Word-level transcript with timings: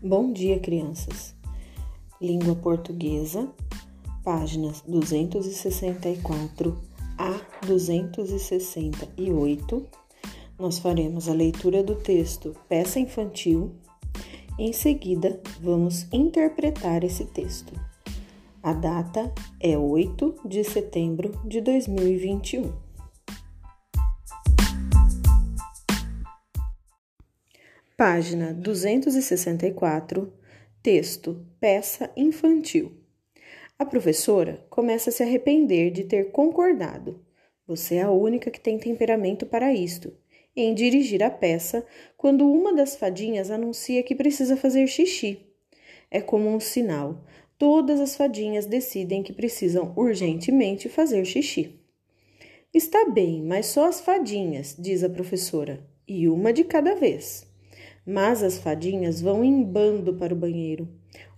Bom 0.00 0.32
dia, 0.32 0.60
crianças. 0.60 1.34
Língua 2.22 2.54
portuguesa, 2.54 3.48
páginas 4.22 4.80
264 4.86 6.80
a 7.18 7.40
268. 7.66 9.86
Nós 10.56 10.78
faremos 10.78 11.28
a 11.28 11.32
leitura 11.32 11.82
do 11.82 11.96
texto 11.96 12.54
Peça 12.68 13.00
Infantil. 13.00 13.72
Em 14.56 14.72
seguida, 14.72 15.40
vamos 15.60 16.06
interpretar 16.12 17.02
esse 17.02 17.24
texto. 17.24 17.72
A 18.62 18.72
data 18.72 19.34
é 19.58 19.76
8 19.76 20.42
de 20.44 20.62
setembro 20.62 21.32
de 21.44 21.60
2021. 21.60 22.72
Página 27.98 28.54
264, 28.54 30.32
texto 30.80 31.44
Peça 31.58 32.08
Infantil. 32.16 32.92
A 33.76 33.84
professora 33.84 34.64
começa 34.70 35.10
a 35.10 35.12
se 35.12 35.24
arrepender 35.24 35.90
de 35.90 36.04
ter 36.04 36.30
concordado. 36.30 37.20
Você 37.66 37.96
é 37.96 38.02
a 38.02 38.10
única 38.12 38.52
que 38.52 38.60
tem 38.60 38.78
temperamento 38.78 39.46
para 39.46 39.74
isto, 39.74 40.12
em 40.54 40.74
dirigir 40.74 41.24
a 41.24 41.28
peça 41.28 41.84
quando 42.16 42.48
uma 42.48 42.72
das 42.72 42.94
fadinhas 42.94 43.50
anuncia 43.50 44.04
que 44.04 44.14
precisa 44.14 44.56
fazer 44.56 44.86
xixi. 44.86 45.40
É 46.08 46.20
como 46.20 46.48
um 46.48 46.60
sinal. 46.60 47.24
Todas 47.58 47.98
as 47.98 48.14
fadinhas 48.14 48.64
decidem 48.64 49.24
que 49.24 49.32
precisam 49.32 49.92
urgentemente 49.96 50.88
fazer 50.88 51.24
xixi. 51.24 51.80
Está 52.72 53.06
bem, 53.06 53.42
mas 53.42 53.66
só 53.66 53.88
as 53.88 54.00
fadinhas, 54.00 54.76
diz 54.78 55.02
a 55.02 55.10
professora, 55.10 55.84
e 56.06 56.28
uma 56.28 56.52
de 56.52 56.62
cada 56.62 56.94
vez. 56.94 57.47
Mas 58.10 58.42
as 58.42 58.56
fadinhas 58.56 59.20
vão 59.20 59.44
em 59.44 59.62
bando 59.62 60.14
para 60.14 60.32
o 60.32 60.36
banheiro. 60.36 60.88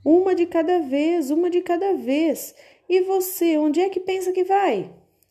Uma 0.04 0.36
de 0.36 0.46
cada 0.46 0.78
vez, 0.78 1.28
uma 1.28 1.50
de 1.50 1.60
cada 1.62 1.94
vez. 1.94 2.54
E 2.88 3.00
você, 3.00 3.58
onde 3.58 3.80
é 3.80 3.88
que 3.88 3.98
pensa 3.98 4.30
que 4.30 4.44
vai? 4.44 4.88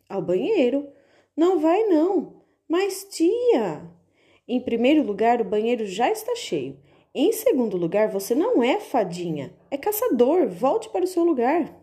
Ao 0.10 0.22
banheiro. 0.22 0.90
Não 1.38 1.58
vai, 1.58 1.86
não. 1.86 2.44
Mas, 2.68 3.08
tia. 3.10 3.90
Em 4.46 4.60
primeiro 4.60 5.02
lugar, 5.02 5.40
o 5.40 5.46
banheiro 5.46 5.86
já 5.86 6.12
está 6.12 6.36
cheio. 6.36 6.78
Em 7.16 7.32
segundo 7.32 7.78
lugar, 7.78 8.10
você 8.10 8.36
não 8.36 8.62
é 8.62 8.78
fadinha, 8.82 9.56
é 9.72 9.78
caçador. 9.78 10.50
Volte 10.50 10.90
para 10.90 11.06
o 11.06 11.08
seu 11.08 11.24
lugar. 11.24 11.74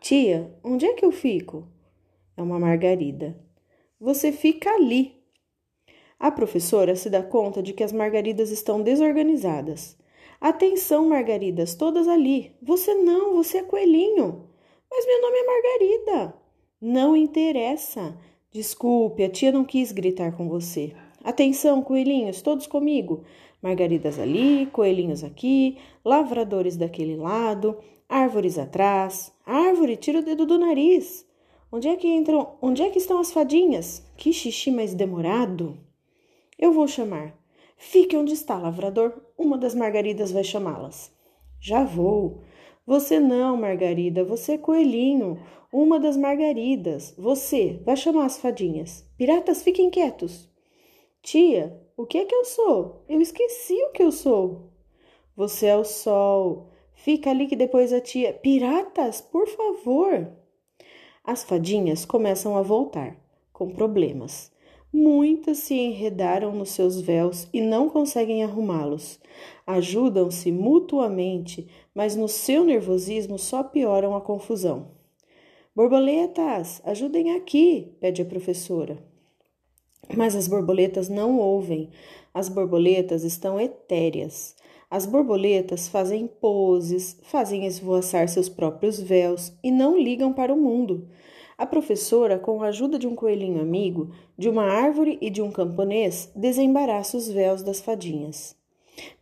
Tia, 0.00 0.50
onde 0.64 0.86
é 0.86 0.94
que 0.94 1.04
eu 1.04 1.12
fico? 1.12 1.68
É 2.38 2.42
uma 2.42 2.58
margarida. 2.58 3.38
Você 4.00 4.32
fica 4.32 4.70
ali, 4.70 5.19
a 6.20 6.30
professora 6.30 6.94
se 6.94 7.08
dá 7.08 7.22
conta 7.22 7.62
de 7.62 7.72
que 7.72 7.82
as 7.82 7.92
margaridas 7.94 8.50
estão 8.50 8.82
desorganizadas. 8.82 9.96
Atenção, 10.38 11.08
margaridas, 11.08 11.74
todas 11.74 12.06
ali. 12.06 12.52
Você 12.60 12.92
não, 12.92 13.36
você 13.36 13.58
é 13.58 13.62
coelhinho. 13.62 14.44
Mas 14.90 15.06
meu 15.06 15.22
nome 15.22 15.38
é 15.38 15.46
Margarida. 15.46 16.34
Não 16.78 17.16
interessa. 17.16 18.14
Desculpe, 18.52 19.24
a 19.24 19.30
tia 19.30 19.50
não 19.50 19.64
quis 19.64 19.92
gritar 19.92 20.36
com 20.36 20.46
você. 20.46 20.92
Atenção, 21.24 21.80
coelhinhos, 21.80 22.42
todos 22.42 22.66
comigo. 22.66 23.24
Margaridas 23.62 24.18
ali, 24.18 24.66
coelhinhos 24.66 25.24
aqui, 25.24 25.78
lavradores 26.04 26.76
daquele 26.76 27.16
lado, 27.16 27.78
árvores 28.06 28.58
atrás. 28.58 29.32
Árvore, 29.46 29.96
tira 29.96 30.18
o 30.18 30.22
dedo 30.22 30.44
do 30.44 30.58
nariz. 30.58 31.26
Onde 31.72 31.88
é 31.88 31.96
que 31.96 32.08
entram? 32.08 32.58
Onde 32.60 32.82
é 32.82 32.90
que 32.90 32.98
estão 32.98 33.18
as 33.18 33.32
fadinhas? 33.32 34.04
Que 34.18 34.34
xixi 34.34 34.70
mais 34.70 34.92
demorado. 34.92 35.78
Eu 36.60 36.74
vou 36.74 36.86
chamar. 36.86 37.34
Fique 37.78 38.14
onde 38.14 38.34
está, 38.34 38.58
lavrador. 38.58 39.14
Uma 39.36 39.56
das 39.56 39.74
margaridas 39.74 40.30
vai 40.30 40.44
chamá-las. 40.44 41.10
Já 41.58 41.82
vou. 41.82 42.42
Você 42.86 43.18
não, 43.18 43.56
Margarida, 43.56 44.22
você 44.22 44.52
é 44.52 44.58
coelhinho. 44.58 45.40
Uma 45.72 45.98
das 45.98 46.18
margaridas. 46.18 47.14
Você 47.16 47.80
vai 47.82 47.96
chamar 47.96 48.26
as 48.26 48.36
fadinhas. 48.36 49.08
Piratas, 49.16 49.62
fiquem 49.62 49.88
quietos. 49.88 50.50
Tia, 51.22 51.80
o 51.96 52.04
que 52.04 52.18
é 52.18 52.26
que 52.26 52.34
eu 52.34 52.44
sou? 52.44 53.06
Eu 53.08 53.22
esqueci 53.22 53.82
o 53.84 53.92
que 53.92 54.02
eu 54.02 54.12
sou. 54.12 54.70
Você 55.34 55.64
é 55.64 55.76
o 55.78 55.84
sol. 55.84 56.68
Fica 56.92 57.30
ali 57.30 57.46
que 57.46 57.56
depois 57.56 57.90
a 57.90 58.02
tia. 58.02 58.34
Piratas, 58.34 59.22
por 59.22 59.48
favor. 59.48 60.30
As 61.24 61.42
fadinhas 61.42 62.04
começam 62.04 62.54
a 62.54 62.60
voltar, 62.60 63.16
com 63.50 63.70
problemas. 63.70 64.49
Muitas 64.92 65.58
se 65.58 65.74
enredaram 65.74 66.52
nos 66.52 66.70
seus 66.70 67.00
véus 67.00 67.48
e 67.52 67.60
não 67.60 67.88
conseguem 67.88 68.42
arrumá-los. 68.42 69.20
Ajudam-se 69.64 70.50
mutuamente, 70.50 71.68
mas 71.94 72.16
no 72.16 72.26
seu 72.26 72.64
nervosismo 72.64 73.38
só 73.38 73.62
pioram 73.62 74.16
a 74.16 74.20
confusão. 74.20 74.88
Borboletas, 75.76 76.82
ajudem 76.84 77.36
aqui, 77.36 77.96
pede 78.00 78.20
a 78.20 78.24
professora. 78.24 78.98
Mas 80.16 80.34
as 80.34 80.48
borboletas 80.48 81.08
não 81.08 81.38
ouvem. 81.38 81.90
As 82.34 82.48
borboletas 82.48 83.22
estão 83.22 83.60
etéreas. 83.60 84.56
As 84.90 85.06
borboletas 85.06 85.86
fazem 85.86 86.26
poses, 86.26 87.16
fazem 87.22 87.64
esvoaçar 87.64 88.28
seus 88.28 88.48
próprios 88.48 89.00
véus 89.00 89.52
e 89.62 89.70
não 89.70 89.96
ligam 89.96 90.32
para 90.32 90.52
o 90.52 90.60
mundo. 90.60 91.08
A 91.60 91.66
professora, 91.66 92.38
com 92.38 92.62
a 92.62 92.68
ajuda 92.68 92.98
de 92.98 93.06
um 93.06 93.14
coelhinho 93.14 93.60
amigo, 93.60 94.14
de 94.34 94.48
uma 94.48 94.64
árvore 94.64 95.18
e 95.20 95.28
de 95.28 95.42
um 95.42 95.52
camponês, 95.52 96.32
desembaraça 96.34 97.18
os 97.18 97.28
véus 97.28 97.62
das 97.62 97.82
fadinhas. 97.82 98.56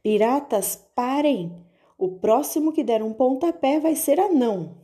Piratas, 0.04 0.76
parem! 0.94 1.52
O 1.98 2.10
próximo 2.10 2.72
que 2.72 2.84
der 2.84 3.02
um 3.02 3.12
pontapé 3.12 3.80
vai 3.80 3.96
ser 3.96 4.20
anão. 4.20 4.76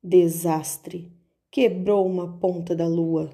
Desastre! 0.00 1.10
Quebrou 1.50 2.06
uma 2.06 2.38
ponta 2.38 2.72
da 2.72 2.86
lua. 2.86 3.30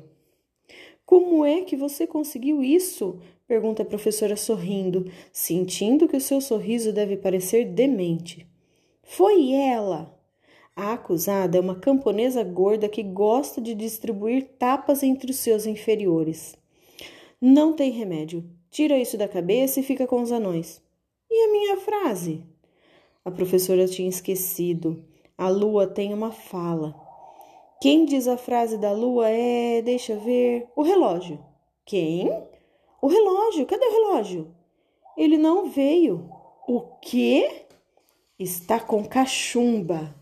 Como 1.05 1.45
é 1.45 1.61
que 1.61 1.77
você 1.77 2.07
conseguiu 2.07 2.63
isso? 2.63 3.21
pergunta 3.47 3.83
a 3.83 3.87
professora 3.87 4.35
sorrindo, 4.35 5.13
sentindo 5.31 6.09
que 6.09 6.17
o 6.17 6.23
seu 6.23 6.41
sorriso 6.41 6.91
deve 6.91 7.19
parecer 7.19 7.67
demente. 7.67 8.49
Foi 9.03 9.53
ela! 9.53 10.16
A 10.77 10.93
acusada 10.93 11.57
é 11.57 11.61
uma 11.61 11.75
camponesa 11.75 12.45
gorda 12.45 12.87
que 12.87 13.03
gosta 13.03 13.63
de 13.63 13.75
distribuir 13.75 14.57
tapas 14.59 15.03
entre 15.03 15.31
os 15.31 15.39
seus 15.39 15.65
inferiores. 15.65 16.55
Não 17.41 17.73
tem 17.73 17.91
remédio. 17.91 18.45
Tira 18.71 18.99
isso 18.99 19.17
da 19.17 19.27
cabeça 19.27 19.81
e 19.81 19.83
fica 19.83 20.07
com 20.07 20.21
os 20.21 20.31
anões. 20.31 20.83
E 21.31 21.49
a 21.49 21.51
minha 21.51 21.77
frase? 21.79 22.45
A 23.25 23.31
professora 23.31 23.89
tinha 23.89 24.11
esquecido. 24.11 25.03
A 25.39 25.49
lua 25.49 25.87
tem 25.87 26.13
uma 26.13 26.31
fala. 26.31 26.95
Quem 27.81 28.05
diz 28.05 28.29
a 28.29 28.37
frase 28.37 28.77
da 28.77 28.93
lua 28.93 29.31
é. 29.31 29.81
Deixa 29.81 30.15
ver. 30.17 30.69
O 30.77 30.83
relógio. 30.83 31.43
Quem? 31.87 32.29
O 33.01 33.07
relógio. 33.07 33.65
Cadê 33.65 33.87
o 33.87 33.93
relógio? 33.93 34.55
Ele 35.17 35.39
não 35.39 35.71
veio. 35.71 36.31
O 36.69 36.83
quê? 37.01 37.65
Está 38.39 38.79
com 38.79 39.03
cachumba. 39.07 40.15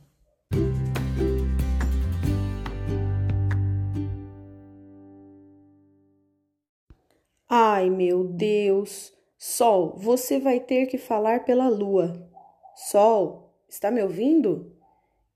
Ai, 7.77 7.91
meu 7.91 8.23
Deus! 8.23 9.13
Sol, 9.37 9.97
você 9.97 10.39
vai 10.39 10.61
ter 10.61 10.87
que 10.87 10.97
falar 10.97 11.45
pela 11.45 11.69
lua. 11.69 12.31
Sol, 12.77 13.53
está 13.69 13.91
me 13.91 14.01
ouvindo? 14.01 14.77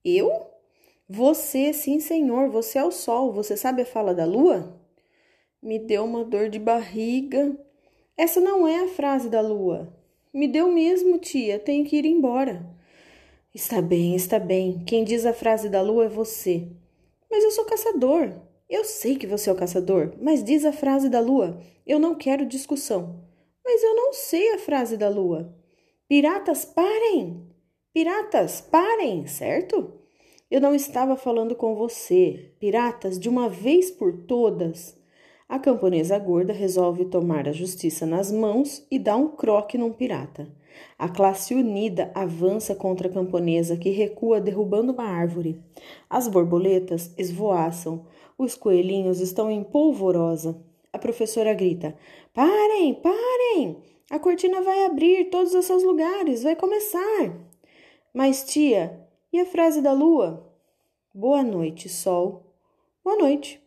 Eu? 0.05 0.47
Você, 1.09 1.73
sim, 1.73 1.99
senhor, 1.99 2.49
você 2.49 2.79
é 2.79 2.85
o 2.85 2.93
sol. 2.93 3.33
Você 3.33 3.57
sabe 3.57 3.83
a 3.83 3.87
fala 3.87 4.15
da 4.15 4.25
lua? 4.25 4.81
Me 5.61 5.81
deu 5.81 6.05
uma 6.05 6.25
dor 6.25 6.49
de 6.49 6.61
barriga. 6.61 7.59
Essa 8.17 8.41
não 8.41 8.69
é 8.69 8.85
a 8.85 8.89
frase 8.89 9.29
da 9.29 9.41
lua. 9.41 9.93
Me 10.33 10.47
deu 10.47 10.71
mesmo, 10.71 11.19
tia. 11.19 11.59
Tenho 11.59 11.85
que 11.85 11.97
ir 11.97 12.05
embora. 12.05 12.65
Está 13.53 13.83
bem, 13.83 14.15
está 14.15 14.39
bem. 14.39 14.85
Quem 14.87 15.03
diz 15.03 15.27
a 15.27 15.33
frase 15.33 15.69
da 15.69 15.83
lua 15.83 16.05
é 16.05 16.09
você. 16.09 16.69
Mas 17.29 17.43
eu 17.43 17.51
sou 17.51 17.65
caçador. 17.65 18.33
Eu 18.69 18.85
sei 18.85 19.17
que 19.17 19.27
você 19.27 19.49
é 19.49 19.53
o 19.53 19.57
caçador, 19.57 20.13
mas 20.21 20.45
diz 20.45 20.65
a 20.65 20.73
frase 20.73 21.09
da 21.09 21.21
lua. 21.21 21.59
Eu 21.87 21.99
não 21.99 22.15
quero 22.15 22.45
discussão. 22.45 23.25
Mas 23.65 23.83
eu 23.83 23.97
não 23.97 24.13
sei 24.13 24.53
a 24.53 24.59
frase 24.59 24.97
da 24.97 25.09
lua. 25.09 25.55
Piratas, 26.07 26.65
parem! 26.65 27.47
Piratas, 27.95 28.61
parem, 28.61 29.27
certo? 29.27 29.93
Eu 30.51 30.61
não 30.61 30.75
estava 30.75 31.17
falando 31.17 31.55
com 31.55 31.75
você. 31.75 32.53
Piratas, 32.61 33.19
de 33.19 33.29
uma 33.29 33.49
vez 33.49 33.91
por 33.91 34.13
todas. 34.13 34.99
A 35.49 35.59
camponesa 35.59 36.19
gorda 36.19 36.53
resolve 36.53 37.07
tomar 37.07 37.49
a 37.49 37.53
justiça 37.53 38.05
nas 38.05 38.31
mãos 38.31 38.87
e 38.91 38.99
dá 38.99 39.17
um 39.17 39.29
croque 39.29 39.79
num 39.79 39.93
pirata. 39.93 40.47
A 40.99 41.09
classe 41.09 41.55
unida 41.55 42.11
avança 42.15 42.75
contra 42.75 43.09
a 43.09 43.13
camponesa 43.13 43.77
que 43.77 43.91
recua 43.91 44.41
derrubando 44.41 44.93
uma 44.93 45.05
árvore. 45.05 45.59
As 46.09 46.29
borboletas 46.29 47.15
esvoaçam. 47.17 48.05
Os 48.39 48.55
coelhinhos 48.55 49.19
estão 49.19 49.51
em 49.51 49.65
polvorosa. 49.65 50.57
A 50.93 50.99
professora 50.99 51.53
grita: 51.53 51.97
Parem, 52.33 52.95
parem! 52.95 53.83
A 54.09 54.19
cortina 54.21 54.63
vai 54.63 54.85
abrir 54.85 55.29
todos 55.29 55.53
os 55.55 55.65
seus 55.65 55.83
lugares, 55.83 56.45
vai 56.45 56.55
começar. 56.55 57.37
Mas, 58.15 58.45
tia, 58.45 59.05
e 59.33 59.41
a 59.41 59.45
frase 59.45 59.83
da 59.83 59.93
lua? 59.93 60.51
Boa 61.13 61.43
noite, 61.43 61.89
sol. 61.89 62.55
Boa 63.03 63.17
noite. 63.17 63.61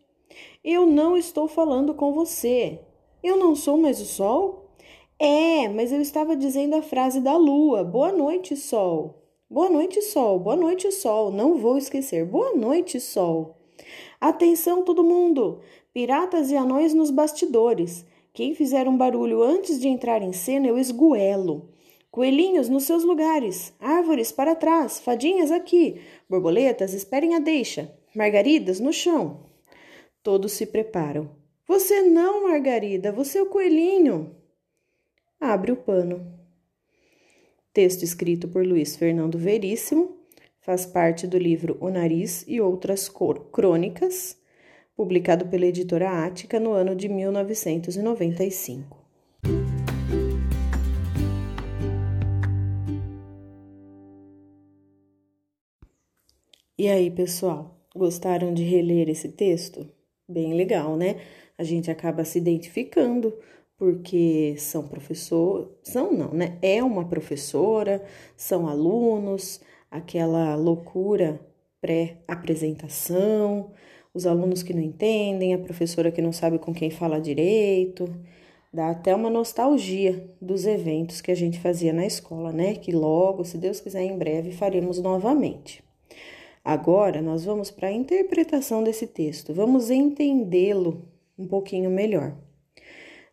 Eu 0.64 0.86
não 0.86 1.18
estou 1.18 1.46
falando 1.46 1.92
com 1.94 2.14
você. 2.14 2.80
Eu 3.22 3.36
não 3.36 3.54
sou 3.54 3.76
mais 3.76 4.00
o 4.00 4.06
sol? 4.06 4.70
É, 5.18 5.68
mas 5.68 5.92
eu 5.92 6.00
estava 6.00 6.34
dizendo 6.34 6.74
a 6.76 6.82
frase 6.82 7.20
da 7.20 7.36
lua. 7.36 7.84
Boa 7.84 8.10
noite, 8.10 8.56
sol. 8.56 9.22
Boa 9.50 9.68
noite, 9.68 10.00
sol. 10.00 10.38
Boa 10.38 10.56
noite, 10.56 10.90
sol. 10.90 11.30
Não 11.30 11.58
vou 11.58 11.76
esquecer. 11.76 12.24
Boa 12.24 12.54
noite, 12.54 12.98
sol. 12.98 13.61
Atenção, 14.22 14.84
todo 14.84 15.02
mundo! 15.02 15.60
Piratas 15.92 16.52
e 16.52 16.56
anões 16.56 16.94
nos 16.94 17.10
bastidores. 17.10 18.06
Quem 18.32 18.54
fizer 18.54 18.86
um 18.86 18.96
barulho 18.96 19.42
antes 19.42 19.80
de 19.80 19.88
entrar 19.88 20.22
em 20.22 20.32
cena, 20.32 20.68
eu 20.68 20.78
esguelo. 20.78 21.68
Coelhinhos 22.10 22.68
nos 22.68 22.84
seus 22.84 23.02
lugares, 23.02 23.74
árvores 23.80 24.30
para 24.30 24.54
trás, 24.54 25.00
fadinhas 25.00 25.50
aqui, 25.50 26.00
borboletas 26.28 26.94
esperem 26.94 27.34
a 27.34 27.40
deixa, 27.40 27.92
margaridas 28.14 28.78
no 28.78 28.92
chão. 28.92 29.40
Todos 30.22 30.52
se 30.52 30.66
preparam. 30.66 31.30
Você 31.66 32.02
não, 32.02 32.44
Margarida, 32.44 33.10
você 33.10 33.38
é 33.38 33.42
o 33.42 33.46
coelhinho 33.46 34.36
abre 35.42 35.72
o 35.72 35.76
pano. 35.76 36.24
Texto 37.72 38.04
escrito 38.04 38.46
por 38.46 38.64
Luiz 38.64 38.94
Fernando 38.94 39.36
Veríssimo, 39.36 40.21
faz 40.62 40.86
parte 40.86 41.26
do 41.26 41.36
livro 41.36 41.76
O 41.80 41.90
Nariz 41.90 42.44
e 42.46 42.60
Outras 42.60 43.10
Crônicas, 43.52 44.38
publicado 44.96 45.46
pela 45.46 45.66
editora 45.66 46.24
Ática 46.24 46.60
no 46.60 46.70
ano 46.72 46.94
de 46.94 47.08
1995. 47.08 49.02
E 56.78 56.88
aí, 56.88 57.10
pessoal, 57.10 57.76
gostaram 57.94 58.54
de 58.54 58.62
reler 58.62 59.08
esse 59.08 59.28
texto? 59.28 59.86
Bem 60.28 60.54
legal, 60.54 60.96
né? 60.96 61.16
A 61.58 61.64
gente 61.64 61.90
acaba 61.90 62.24
se 62.24 62.38
identificando 62.38 63.36
porque 63.76 64.54
são 64.58 64.86
professor, 64.86 65.76
são 65.82 66.12
não, 66.12 66.32
né? 66.32 66.56
É 66.62 66.82
uma 66.82 67.04
professora, 67.08 68.04
são 68.36 68.68
alunos, 68.68 69.60
aquela 69.92 70.54
loucura 70.54 71.38
pré-apresentação, 71.80 73.70
os 74.14 74.26
alunos 74.26 74.62
que 74.62 74.72
não 74.72 74.80
entendem, 74.80 75.52
a 75.52 75.58
professora 75.58 76.10
que 76.10 76.22
não 76.22 76.32
sabe 76.32 76.58
com 76.58 76.72
quem 76.72 76.90
fala 76.90 77.20
direito. 77.20 78.08
Dá 78.72 78.90
até 78.90 79.14
uma 79.14 79.28
nostalgia 79.28 80.26
dos 80.40 80.64
eventos 80.64 81.20
que 81.20 81.30
a 81.30 81.34
gente 81.34 81.60
fazia 81.60 81.92
na 81.92 82.06
escola, 82.06 82.50
né? 82.52 82.74
Que 82.74 82.90
logo, 82.90 83.44
se 83.44 83.58
Deus 83.58 83.80
quiser, 83.80 84.02
em 84.02 84.16
breve 84.16 84.50
faremos 84.50 84.98
novamente. 84.98 85.84
Agora 86.64 87.20
nós 87.20 87.44
vamos 87.44 87.70
para 87.70 87.88
a 87.88 87.92
interpretação 87.92 88.82
desse 88.82 89.06
texto, 89.06 89.52
vamos 89.52 89.90
entendê-lo 89.90 91.04
um 91.38 91.46
pouquinho 91.46 91.90
melhor. 91.90 92.34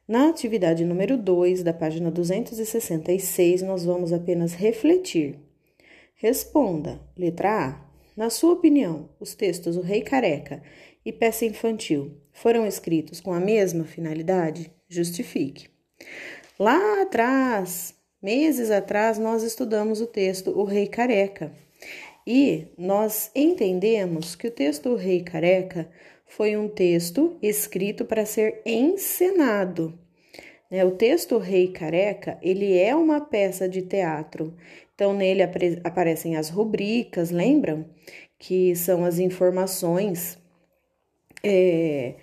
Na 0.06 0.28
atividade 0.28 0.84
número 0.84 1.16
2, 1.16 1.64
da 1.64 1.72
página 1.72 2.10
266, 2.10 3.62
nós 3.62 3.86
vamos 3.86 4.12
apenas 4.12 4.54
refletir. 4.54 5.38
Responda. 6.22 7.00
Letra 7.18 7.68
A. 7.70 7.82
Na 8.18 8.30
sua 8.30 8.52
opinião, 8.52 9.08
os 9.22 9.34
textos 9.34 9.78
O 9.78 9.82
Rei 9.82 10.02
Careca 10.02 10.62
e 11.06 11.14
Peça 11.14 11.46
Infantil 11.46 12.18
foram 12.34 12.68
escritos 12.68 13.22
com 13.22 13.32
a 13.32 13.40
mesma 13.40 13.86
finalidade? 13.86 14.70
Justifique. 14.90 15.70
Lá 16.60 17.04
atrás, 17.04 17.96
meses 18.22 18.70
atrás, 18.70 19.18
nós 19.18 19.44
estudamos 19.44 20.02
o 20.02 20.08
texto 20.08 20.52
O 20.52 20.66
Rei 20.66 20.88
Careca 20.88 21.54
e 22.28 22.68
nós 22.78 23.32
entendemos 23.34 24.36
que 24.36 24.50
o 24.50 24.52
texto 24.52 24.90
O 24.90 24.96
Rei 24.96 25.24
Careca 25.24 25.90
foi 26.28 26.58
um 26.58 26.68
texto 26.68 27.38
escrito 27.42 28.04
para 28.04 28.26
ser 28.26 28.62
encenado. 28.66 29.98
Né? 30.70 30.84
O 30.84 30.92
texto 30.92 31.38
Rei 31.38 31.70
Careca, 31.70 32.38
ele 32.42 32.78
é 32.78 32.94
uma 32.94 33.22
peça 33.22 33.70
de 33.70 33.82
teatro. 33.82 34.54
Então, 35.00 35.14
nele 35.14 35.42
aparecem 35.82 36.36
as 36.36 36.50
rubricas, 36.50 37.32
lembram? 37.32 37.86
Que 38.38 38.76
são 38.76 39.06
as 39.06 39.18
informações 39.18 40.38
é, 41.42 42.16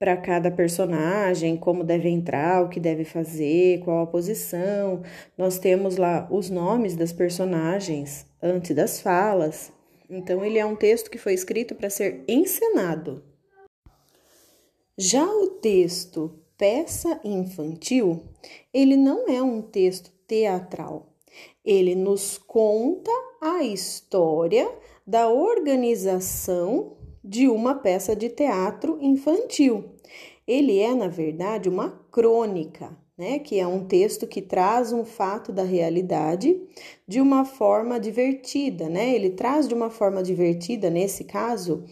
para 0.00 0.16
cada 0.16 0.50
personagem, 0.50 1.56
como 1.56 1.84
deve 1.84 2.08
entrar, 2.08 2.64
o 2.64 2.68
que 2.68 2.80
deve 2.80 3.04
fazer, 3.04 3.78
qual 3.84 4.02
a 4.02 4.06
posição. 4.08 5.04
Nós 5.38 5.60
temos 5.60 5.96
lá 5.96 6.26
os 6.28 6.50
nomes 6.50 6.96
das 6.96 7.12
personagens 7.12 8.26
antes 8.42 8.74
das 8.74 9.00
falas. 9.00 9.72
Então, 10.10 10.44
ele 10.44 10.58
é 10.58 10.66
um 10.66 10.74
texto 10.74 11.12
que 11.12 11.18
foi 11.18 11.34
escrito 11.34 11.76
para 11.76 11.88
ser 11.88 12.24
encenado. 12.26 13.22
Já 14.98 15.24
o 15.24 15.50
texto 15.50 16.36
peça 16.58 17.20
infantil, 17.22 18.24
ele 18.72 18.96
não 18.96 19.28
é 19.28 19.40
um 19.40 19.62
texto 19.62 20.10
teatral. 20.26 21.13
Ele 21.64 21.94
nos 21.94 22.38
conta 22.38 23.10
a 23.40 23.62
história 23.62 24.70
da 25.06 25.28
organização 25.28 26.96
de 27.22 27.48
uma 27.48 27.74
peça 27.74 28.14
de 28.14 28.28
teatro 28.28 28.98
infantil. 29.00 29.84
Ele 30.46 30.78
é, 30.78 30.94
na 30.94 31.08
verdade, 31.08 31.68
uma 31.68 31.90
crônica, 32.10 32.96
né? 33.16 33.38
Que 33.38 33.58
é 33.58 33.66
um 33.66 33.84
texto 33.84 34.26
que 34.26 34.42
traz 34.42 34.92
um 34.92 35.04
fato 35.04 35.52
da 35.52 35.62
realidade 35.62 36.60
de 37.08 37.20
uma 37.20 37.44
forma 37.44 37.98
divertida, 37.98 38.88
né? 38.88 39.14
Ele 39.14 39.30
traz 39.30 39.66
de 39.66 39.74
uma 39.74 39.88
forma 39.88 40.22
divertida, 40.22 40.90
nesse 40.90 41.24
caso, 41.24 41.84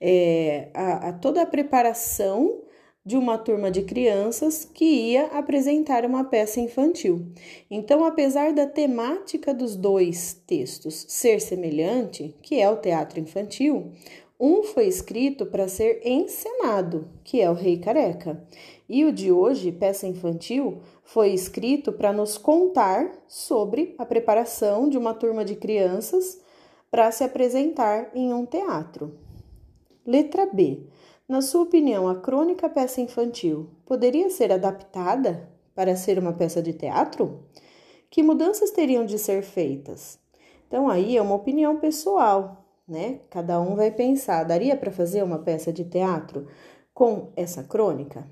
é, 0.00 0.68
a, 0.72 1.08
a 1.08 1.12
toda 1.12 1.42
a 1.42 1.46
preparação 1.46 2.62
de 3.08 3.16
uma 3.16 3.38
turma 3.38 3.70
de 3.70 3.80
crianças 3.80 4.66
que 4.66 4.84
ia 4.84 5.28
apresentar 5.28 6.04
uma 6.04 6.24
peça 6.24 6.60
infantil. 6.60 7.26
Então, 7.70 8.04
apesar 8.04 8.52
da 8.52 8.66
temática 8.66 9.54
dos 9.54 9.76
dois 9.76 10.34
textos 10.46 11.06
ser 11.08 11.40
semelhante, 11.40 12.36
que 12.42 12.60
é 12.60 12.68
o 12.68 12.76
teatro 12.76 13.18
infantil, 13.18 13.92
um 14.38 14.62
foi 14.62 14.86
escrito 14.88 15.46
para 15.46 15.68
ser 15.68 16.06
encenado, 16.06 17.08
que 17.24 17.40
é 17.40 17.50
o 17.50 17.54
Rei 17.54 17.78
Careca, 17.78 18.46
e 18.86 19.06
o 19.06 19.10
de 19.10 19.32
hoje, 19.32 19.72
peça 19.72 20.06
infantil, 20.06 20.82
foi 21.02 21.30
escrito 21.30 21.90
para 21.90 22.12
nos 22.12 22.36
contar 22.36 23.10
sobre 23.26 23.94
a 23.96 24.04
preparação 24.04 24.86
de 24.86 24.98
uma 24.98 25.14
turma 25.14 25.46
de 25.46 25.56
crianças 25.56 26.42
para 26.90 27.10
se 27.10 27.24
apresentar 27.24 28.10
em 28.14 28.34
um 28.34 28.44
teatro. 28.44 29.16
Letra 30.04 30.44
B. 30.44 30.82
Na 31.28 31.42
sua 31.42 31.62
opinião, 31.64 32.08
a 32.08 32.18
crônica 32.18 32.70
peça 32.70 33.02
infantil 33.02 33.68
poderia 33.84 34.30
ser 34.30 34.50
adaptada 34.50 35.46
para 35.74 35.94
ser 35.94 36.18
uma 36.18 36.32
peça 36.32 36.62
de 36.62 36.72
teatro? 36.72 37.44
Que 38.08 38.22
mudanças 38.22 38.70
teriam 38.70 39.04
de 39.04 39.18
ser 39.18 39.42
feitas? 39.42 40.18
Então, 40.66 40.88
aí 40.88 41.18
é 41.18 41.20
uma 41.20 41.34
opinião 41.34 41.78
pessoal, 41.78 42.64
né? 42.88 43.20
Cada 43.28 43.60
um 43.60 43.76
vai 43.76 43.90
pensar: 43.90 44.42
daria 44.44 44.74
para 44.74 44.90
fazer 44.90 45.22
uma 45.22 45.38
peça 45.38 45.70
de 45.70 45.84
teatro 45.84 46.46
com 46.94 47.30
essa 47.36 47.62
crônica? 47.62 48.26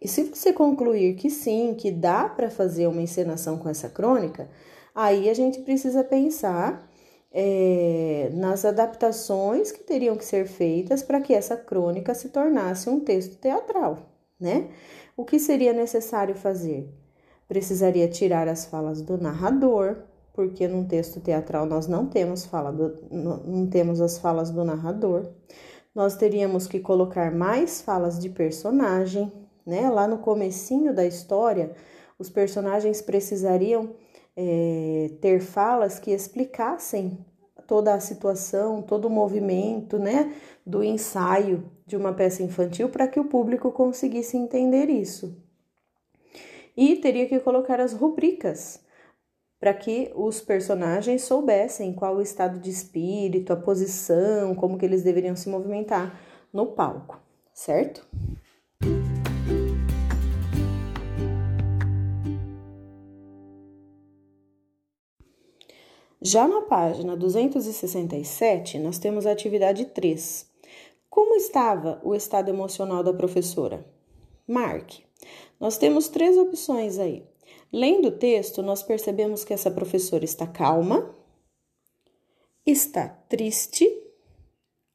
E 0.00 0.08
se 0.08 0.24
você 0.24 0.50
concluir 0.50 1.14
que 1.16 1.28
sim, 1.28 1.74
que 1.74 1.90
dá 1.90 2.26
para 2.26 2.50
fazer 2.50 2.86
uma 2.86 3.02
encenação 3.02 3.58
com 3.58 3.68
essa 3.68 3.90
crônica, 3.90 4.48
aí 4.94 5.28
a 5.28 5.34
gente 5.34 5.60
precisa 5.60 6.02
pensar 6.02 6.90
é, 7.32 8.30
nas 8.34 8.64
adaptações 8.64 9.72
que 9.72 9.82
teriam 9.82 10.16
que 10.16 10.24
ser 10.24 10.46
feitas 10.46 11.02
para 11.02 11.20
que 11.20 11.32
essa 11.32 11.56
crônica 11.56 12.14
se 12.14 12.28
tornasse 12.28 12.90
um 12.90 13.00
texto 13.00 13.36
teatral, 13.38 13.98
né? 14.38 14.68
O 15.16 15.24
que 15.24 15.38
seria 15.38 15.72
necessário 15.72 16.34
fazer? 16.34 16.88
Precisaria 17.48 18.08
tirar 18.08 18.48
as 18.48 18.66
falas 18.66 19.00
do 19.00 19.16
narrador, 19.16 19.96
porque 20.34 20.66
num 20.68 20.84
texto 20.84 21.20
teatral 21.20 21.66
nós 21.66 21.86
não 21.86 22.06
temos 22.06 22.44
fala 22.44 22.72
do, 22.72 22.98
não 23.10 23.66
temos 23.66 24.00
as 24.00 24.18
falas 24.18 24.50
do 24.50 24.64
narrador. 24.64 25.30
Nós 25.94 26.16
teríamos 26.16 26.66
que 26.66 26.80
colocar 26.80 27.30
mais 27.30 27.82
falas 27.82 28.18
de 28.18 28.30
personagem, 28.30 29.30
né? 29.66 29.88
Lá 29.90 30.06
no 30.06 30.18
comecinho 30.18 30.94
da 30.94 31.04
história, 31.04 31.72
os 32.18 32.30
personagens 32.30 33.02
precisariam 33.02 33.94
é, 34.36 35.10
ter 35.20 35.40
falas 35.40 35.98
que 35.98 36.10
explicassem 36.10 37.18
toda 37.66 37.94
a 37.94 38.00
situação, 38.00 38.82
todo 38.82 39.06
o 39.06 39.10
movimento, 39.10 39.98
né, 39.98 40.34
do 40.64 40.82
ensaio 40.82 41.70
de 41.86 41.96
uma 41.96 42.12
peça 42.12 42.42
infantil 42.42 42.88
para 42.88 43.08
que 43.08 43.20
o 43.20 43.24
público 43.24 43.70
conseguisse 43.70 44.36
entender 44.36 44.88
isso. 44.90 45.36
E 46.76 46.96
teria 46.96 47.26
que 47.26 47.38
colocar 47.40 47.80
as 47.80 47.92
rubricas 47.92 48.80
para 49.60 49.72
que 49.72 50.10
os 50.16 50.40
personagens 50.40 51.22
soubessem 51.22 51.92
qual 51.92 52.16
o 52.16 52.22
estado 52.22 52.58
de 52.58 52.68
espírito, 52.68 53.52
a 53.52 53.56
posição, 53.56 54.54
como 54.54 54.76
que 54.76 54.84
eles 54.84 55.02
deveriam 55.02 55.36
se 55.36 55.48
movimentar 55.48 56.18
no 56.52 56.66
palco, 56.66 57.20
certo? 57.54 58.04
Já 66.24 66.46
na 66.46 66.62
página 66.62 67.16
267, 67.16 68.78
nós 68.78 68.96
temos 68.96 69.26
a 69.26 69.32
atividade 69.32 69.86
3. 69.86 70.48
Como 71.10 71.34
estava 71.34 72.00
o 72.04 72.14
estado 72.14 72.48
emocional 72.48 73.02
da 73.02 73.12
professora? 73.12 73.84
Marque. 74.46 75.02
Nós 75.58 75.76
temos 75.76 76.06
três 76.06 76.38
opções 76.38 76.96
aí. 76.96 77.26
Lendo 77.72 78.06
o 78.06 78.16
texto, 78.16 78.62
nós 78.62 78.84
percebemos 78.84 79.44
que 79.44 79.52
essa 79.52 79.68
professora 79.68 80.24
está 80.24 80.46
calma, 80.46 81.12
está 82.64 83.08
triste 83.08 83.84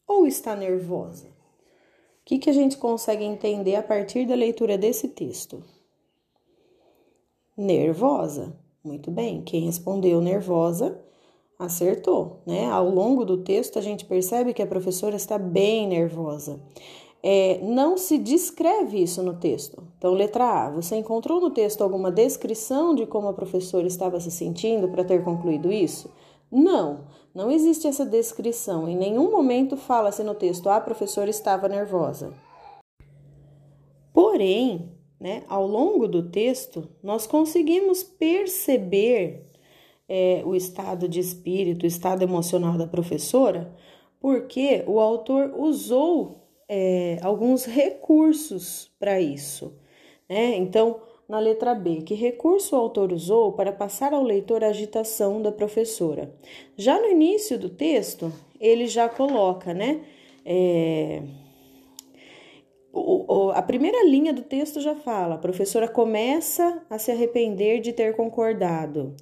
ou 0.08 0.26
está 0.26 0.56
nervosa? 0.56 1.28
O 1.28 1.32
que, 2.24 2.40
que 2.40 2.50
a 2.50 2.54
gente 2.54 2.78
consegue 2.78 3.26
entender 3.26 3.76
a 3.76 3.84
partir 3.84 4.26
da 4.26 4.34
leitura 4.34 4.78
desse 4.78 5.10
texto? 5.10 5.62
Nervosa. 7.58 8.58
Muito 8.82 9.12
bem, 9.12 9.42
quem 9.42 9.66
respondeu 9.66 10.22
nervosa 10.22 11.04
acertou, 11.60 12.42
né? 12.46 12.68
Ao 12.68 12.90
longo 12.90 13.26
do 13.26 13.38
texto 13.38 13.80
a 13.80 13.82
gente 13.82 14.06
percebe 14.06 14.54
que 14.54 14.62
a 14.62 14.68
professora 14.68 15.16
está 15.16 15.38
bem 15.38 15.88
nervosa. 15.88 16.60
É, 17.24 17.60
não 17.64 17.98
se 17.98 18.18
descreve 18.18 19.02
isso 19.02 19.24
no 19.24 19.34
texto. 19.34 19.84
Então, 19.98 20.14
letra 20.14 20.66
A, 20.66 20.70
você 20.70 20.96
encontrou 20.96 21.42
no 21.42 21.50
texto 21.50 21.82
alguma 21.82 22.12
descrição 22.12 22.94
de 22.94 23.06
como 23.06 23.28
a 23.28 23.34
professora 23.34 23.88
estava 23.88 24.20
se 24.20 24.30
sentindo 24.30 24.88
para 24.88 25.04
ter 25.04 25.24
concluído 25.24 25.72
isso? 25.72 26.12
Não, 26.52 27.06
não 27.34 27.52
existe 27.52 27.88
essa 27.88 28.06
descrição. 28.06 28.88
Em 28.88 28.96
nenhum 28.96 29.32
momento 29.32 29.76
fala-se 29.76 30.24
no 30.24 30.36
texto, 30.36 30.70
a 30.70 30.80
professora 30.80 31.30
estava 31.30 31.68
nervosa. 31.68 32.34
Porém, 34.14 34.92
né, 35.20 35.44
ao 35.50 35.68
longo 35.68 36.08
do 36.08 36.30
texto, 36.30 36.88
nós 37.04 37.28
conseguimos 37.28 38.04
perceber 38.04 39.48
é, 40.08 40.42
o 40.46 40.56
estado 40.56 41.08
de 41.08 41.20
espírito, 41.20 41.84
o 41.84 41.88
estado 41.88 42.24
emocional 42.24 42.78
da 42.78 42.88
professora, 42.88 43.74
porque 44.20 44.84
o 44.88 45.00
autor 45.00 45.54
usou 45.58 46.48
é, 46.68 47.18
alguns 47.22 47.66
recursos 47.66 48.92
para 49.00 49.20
isso. 49.20 49.74
Né? 50.30 50.56
Então, 50.58 51.02
na 51.28 51.40
letra 51.40 51.76
B, 51.76 52.04
que 52.04 52.14
recurso 52.14 52.76
o 52.76 52.80
autor 52.80 53.12
usou 53.12 53.52
para 53.52 53.72
passar 53.72 54.14
ao 54.14 54.24
leitor 54.24 54.64
a 54.64 54.70
agitação 54.70 55.42
da 55.42 55.52
professora? 55.52 56.34
Já 56.78 57.00
no 57.00 57.08
início 57.08 57.60
do 57.60 57.70
texto, 57.70 58.32
ele 58.60 58.88
já 58.88 59.10
coloca, 59.10 59.74
né? 59.74 60.02
É, 60.46 61.22
a 63.54 63.62
primeira 63.62 64.08
linha 64.08 64.34
do 64.34 64.42
texto 64.42 64.80
já 64.80 64.96
fala: 64.96 65.36
a 65.36 65.40
professora 65.40 65.88
começa 65.88 66.82
a 66.90 66.98
se 66.98 67.12
arrepender 67.12 67.80
de 67.82 67.94
ter 67.94 68.16
concordado. 68.16 69.16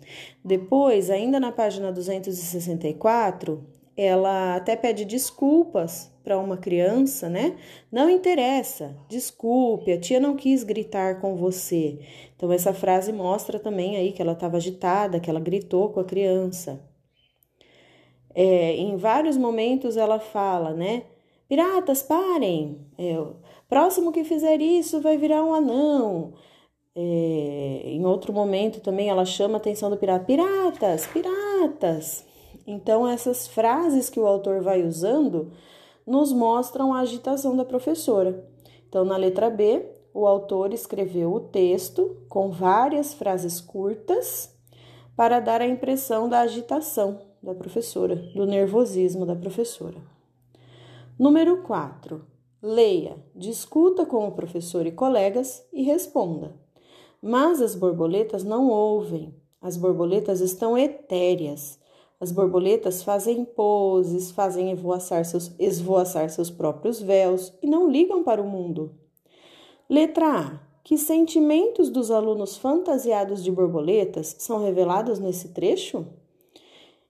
Depois, 0.43 1.10
ainda 1.10 1.39
na 1.39 1.51
página 1.51 1.91
264, 1.91 3.65
ela 3.95 4.55
até 4.55 4.75
pede 4.75 5.05
desculpas 5.05 6.13
para 6.24 6.38
uma 6.38 6.57
criança, 6.57 7.29
né? 7.29 7.55
Não 7.91 8.10
interessa, 8.10 8.98
desculpe, 9.07 9.91
a 9.91 10.00
tia 10.00 10.19
não 10.19 10.36
quis 10.36 10.63
gritar 10.63 11.22
com 11.22 11.36
você. 11.36 12.00
Então, 12.36 12.51
essa 12.51 12.74
frase 12.74 13.13
mostra 13.13 13.60
também 13.60 13.95
aí 13.95 14.12
que 14.12 14.22
ela 14.22 14.34
estava 14.34 14.57
agitada, 14.57 15.19
que 15.19 15.29
ela 15.29 15.39
gritou 15.39 15.89
com 15.89 16.00
a 16.00 16.03
criança. 16.03 16.84
É, 18.34 18.75
em 18.75 18.98
vários 18.98 19.38
momentos 19.38 19.95
ela 19.95 20.19
fala, 20.19 20.74
né? 20.74 21.03
Piratas, 21.48 22.01
parem! 22.01 22.86
É, 22.98 23.15
próximo 23.69 24.12
que 24.12 24.24
fizer 24.24 24.62
isso 24.62 25.01
vai 25.01 25.17
virar 25.17 25.43
um 25.43 25.53
anão. 25.53 26.34
É, 26.95 27.81
em 27.86 28.05
outro 28.05 28.31
momento 28.31 28.79
também 28.79 29.10
ela 29.10 29.25
chama 29.25 29.55
a 29.55 29.57
atenção 29.57 29.89
do 29.89 29.98
pirata: 29.98 30.25
Piratas, 30.25 31.05
piratas! 31.07 32.25
Então, 32.67 33.07
essas 33.07 33.48
frases 33.48 34.10
que 34.10 34.19
o 34.19 34.25
autor 34.25 34.62
vai 34.62 34.84
usando 34.84 35.51
nos 36.05 36.31
mostram 36.31 36.93
a 36.93 37.00
agitação 37.00 37.55
da 37.55 37.65
professora. 37.65 38.48
Então, 38.88 39.05
na 39.05 39.17
letra 39.17 39.50
B, 39.50 39.86
o 40.13 40.25
autor 40.25 40.74
escreveu 40.74 41.34
o 41.34 41.39
texto 41.39 42.17
com 42.29 42.50
várias 42.50 43.13
frases 43.13 43.60
curtas 43.60 44.55
para 45.15 45.39
dar 45.39 45.62
a 45.62 45.67
impressão 45.67 46.27
da 46.27 46.41
agitação 46.41 47.22
da 47.41 47.53
professora, 47.53 48.15
do 48.15 48.45
nervosismo 48.45 49.25
da 49.25 49.36
professora. 49.36 49.98
Número 51.19 51.62
4. 51.62 52.34
Leia, 52.67 53.24
discuta 53.36 54.07
com 54.07 54.27
o 54.27 54.31
professor 54.31 54.88
e 54.88 54.91
colegas 54.91 55.63
e 55.72 55.84
responda. 55.84 56.55
Mas 57.22 57.62
as 57.62 57.75
borboletas 57.75 58.43
não 58.43 58.69
ouvem. 58.69 59.36
As 59.62 59.77
borboletas 59.77 60.41
estão 60.41 60.75
etéreas. 60.75 61.79
As 62.19 62.31
borboletas 62.31 63.03
fazem 63.03 63.45
poses, 63.45 64.31
fazem 64.31 64.72
esvoaçar 64.72 65.24
seus, 65.25 65.53
esvoaçar 65.60 66.27
seus 66.31 66.50
próprios 66.50 67.00
véus 67.00 67.53
e 67.62 67.67
não 67.67 67.88
ligam 67.88 68.24
para 68.24 68.41
o 68.41 68.50
mundo. 68.50 68.95
Letra 69.88 70.39
A. 70.39 70.60
Que 70.84 70.98
sentimentos 70.98 71.91
dos 71.91 72.10
alunos 72.10 72.57
fantasiados 72.57 73.43
de 73.43 73.51
borboletas 73.51 74.38
são 74.39 74.63
revelados 74.63 75.19
nesse 75.19 75.50
trecho? 75.50 76.07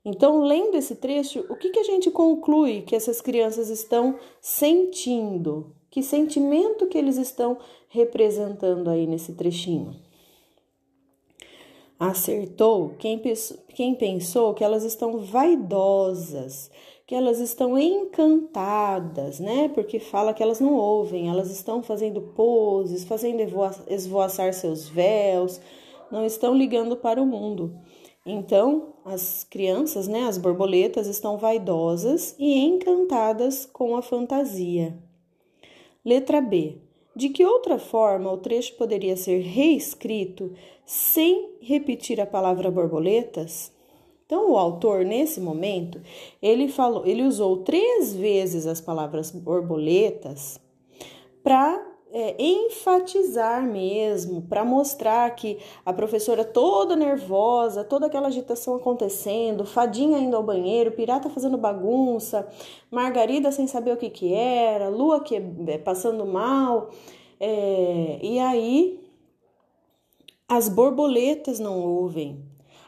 Então, 0.06 0.44
lendo 0.44 0.78
esse 0.78 0.96
trecho, 0.96 1.44
o 1.50 1.56
que, 1.56 1.72
que 1.72 1.80
a 1.80 1.84
gente 1.84 2.12
conclui 2.12 2.84
que 2.84 2.96
essas 2.96 3.22
crianças 3.22 3.70
estão 3.70 4.20
sentindo? 4.40 5.76
Que 5.90 6.04
sentimento 6.04 6.86
que 6.86 6.98
eles 6.98 7.18
estão 7.18 7.58
representando 7.90 8.88
aí 8.90 9.08
nesse 9.08 9.34
trechinho? 9.34 9.96
Acertou 12.00 12.90
quem, 13.00 13.20
quem 13.70 13.96
pensou 13.96 14.54
que 14.54 14.64
elas 14.64 14.84
estão 14.84 15.18
vaidosas, 15.18 16.70
que 17.08 17.16
elas 17.16 17.40
estão 17.40 17.76
encantadas, 17.76 19.40
né? 19.40 19.70
Porque 19.70 20.00
fala 20.00 20.34
que 20.34 20.44
elas 20.44 20.60
não 20.60 20.76
ouvem, 20.76 21.30
elas 21.30 21.50
estão 21.50 21.82
fazendo 21.82 22.22
poses, 22.22 23.06
fazendo 23.06 23.42
esvoaçar 23.88 24.54
seus 24.54 24.88
véus, 24.88 25.60
não 26.12 26.26
estão 26.26 26.54
ligando 26.54 26.96
para 26.96 27.22
o 27.22 27.26
mundo. 27.26 27.74
Então, 28.26 28.96
as 29.06 29.44
crianças, 29.44 30.08
né, 30.08 30.24
as 30.24 30.38
borboletas, 30.38 31.06
estão 31.06 31.38
vaidosas 31.38 32.36
e 32.40 32.58
encantadas 32.58 33.68
com 33.68 33.96
a 33.96 34.02
fantasia. 34.02 34.98
Letra 36.04 36.42
B. 36.42 36.78
De 37.16 37.30
que 37.30 37.46
outra 37.46 37.78
forma 37.78 38.32
o 38.32 38.38
trecho 38.38 38.76
poderia 38.76 39.16
ser 39.16 39.40
reescrito 39.42 40.54
sem 40.86 41.52
repetir 41.62 42.20
a 42.20 42.26
palavra 42.26 42.72
borboletas? 42.72 43.72
Então, 44.26 44.52
o 44.52 44.58
autor, 44.58 45.06
nesse 45.06 45.40
momento, 45.40 46.02
ele 46.42 46.68
falou, 46.68 47.06
ele 47.06 47.22
usou 47.22 47.58
três 47.58 48.16
vezes 48.16 48.66
as 48.66 48.82
palavras 48.82 49.30
borboletas 49.30 50.60
para 51.44 51.95
é, 52.18 52.34
enfatizar 52.42 53.62
mesmo, 53.62 54.42
para 54.44 54.64
mostrar 54.64 55.30
que 55.36 55.60
a 55.86 55.92
professora 55.92 56.46
toda 56.46 56.96
nervosa, 56.96 57.84
toda 57.84 58.06
aquela 58.06 58.30
agitação 58.30 58.78
acontecendo, 58.78 59.66
Fadinha 59.66 60.18
indo 60.18 60.38
ao 60.38 60.42
banheiro, 60.42 60.94
Pirata 60.94 61.30
fazendo 61.30 61.58
bagunça, 61.58 62.48
Margarida 62.90 63.52
sem 63.52 63.68
saber 63.68 63.92
o 63.92 63.98
que 63.98 64.10
que 64.10 64.34
era, 64.34 64.88
Lua 64.88 65.20
que 65.20 65.36
é, 65.36 65.78
passando 65.78 66.26
mal, 66.26 66.90
é, 67.38 68.18
e 68.22 68.40
aí 68.40 69.06
as 70.48 70.70
borboletas 70.70 71.60
não 71.60 71.82
ouvem. 71.82 72.42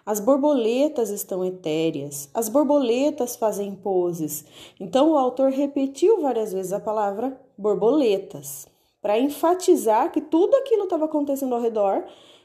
As 0.06 0.22
borboletas 0.22 1.10
estão 1.10 1.44
etéreas, 1.44 2.30
as 2.34 2.48
borboletas 2.48 3.36
fazem 3.36 3.76
poses. 3.76 4.46
Então 4.80 5.12
o 5.12 5.18
autor 5.18 5.50
repetiu 5.52 6.22
várias 6.22 6.54
vezes 6.54 6.72
a 6.72 6.80
palavra 6.80 7.38
borboletas 7.58 8.70
para 9.08 9.18
enfatizar 9.18 10.12
que 10.12 10.20
tudo 10.20 10.54
aquilo 10.58 10.84
estava 10.84 11.06
acontecendo 11.06 11.56
ao 11.56 11.62
redor 11.62 12.04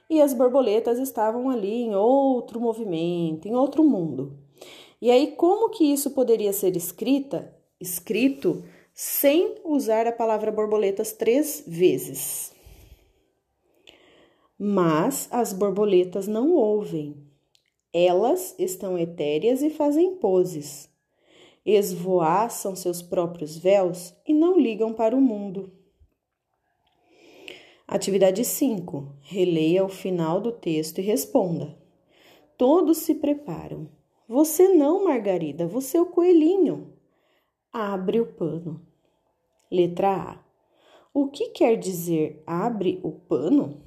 e 0.09 0.21
as 0.21 0.33
borboletas 0.33 0.97
estavam 1.01 1.51
ali 1.51 1.83
em 1.83 1.97
outro 1.97 2.61
movimento, 2.61 3.49
em 3.49 3.55
outro 3.57 3.83
mundo. 3.83 4.39
E 5.01 5.11
aí, 5.11 5.33
como 5.33 5.71
que 5.71 5.93
isso 5.93 6.13
poderia 6.13 6.53
ser 6.53 6.77
escrita, 6.77 7.53
escrito 7.81 8.63
sem 8.95 9.57
usar 9.65 10.07
a 10.07 10.13
palavra 10.13 10.53
borboletas 10.53 11.11
três 11.11 11.65
vezes? 11.67 12.53
Mas 14.57 15.27
as 15.33 15.53
borboletas 15.53 16.29
não 16.29 16.53
ouvem. 16.53 17.27
Elas 17.93 18.55
estão 18.57 18.97
etéreas 18.97 19.63
e 19.63 19.69
fazem 19.69 20.15
poses. 20.15 20.89
Esvoaçam 21.67 22.77
seus 22.77 23.03
próprios 23.03 23.59
véus 23.59 24.15
e 24.25 24.33
não 24.33 24.57
ligam 24.57 24.93
para 24.93 25.17
o 25.17 25.21
mundo. 25.21 25.82
Atividade 27.95 28.43
5. 28.43 29.17
Releia 29.21 29.85
o 29.85 29.89
final 29.91 30.41
do 30.41 30.51
texto 30.51 30.97
e 30.97 31.03
responda. 31.03 31.77
Todos 32.57 32.97
se 32.97 33.17
preparam. 33.17 33.87
Você 34.27 34.67
não, 34.67 35.05
Margarida, 35.05 35.67
você 35.67 35.99
é 35.99 36.01
o 36.01 36.07
coelhinho. 36.07 36.95
Abre 37.71 38.19
o 38.19 38.33
pano. 38.33 38.81
Letra 39.71 40.17
A. 40.17 40.39
O 41.13 41.29
que 41.29 41.51
quer 41.51 41.77
dizer 41.77 42.43
abre 42.47 42.99
o 43.03 43.13
pano? 43.13 43.83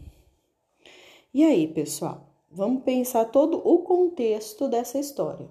E 1.34 1.44
aí, 1.44 1.68
pessoal, 1.68 2.30
vamos 2.52 2.84
pensar 2.84 3.26
todo 3.26 3.58
o 3.58 3.80
contexto 3.80 4.68
dessa 4.68 5.00
história. 5.00 5.50